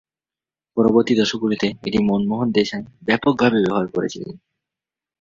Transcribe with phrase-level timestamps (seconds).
[0.77, 4.33] পরবর্তী দশকগুলিতে এটি মনমোহন দেশাই ব্যাপকভাবে ব্যবহার করেছিলেন।